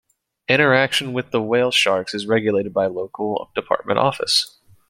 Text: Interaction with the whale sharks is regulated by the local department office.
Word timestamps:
Interaction 0.49 1.13
with 1.13 1.29
the 1.29 1.39
whale 1.39 1.69
sharks 1.69 2.15
is 2.15 2.25
regulated 2.25 2.73
by 2.73 2.87
the 2.87 2.93
local 2.95 3.51
department 3.53 3.99
office. 3.99 4.57